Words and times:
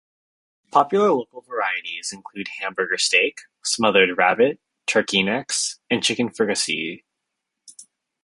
Popular 0.71 1.11
local 1.11 1.41
varieties 1.41 2.09
include 2.11 2.47
hamburger 2.59 2.97
steak, 2.97 3.41
smothered 3.63 4.17
rabbit, 4.17 4.59
turkey 4.87 5.21
necks, 5.21 5.79
and 5.91 6.01
chicken 6.03 6.31
fricassee. 6.31 7.03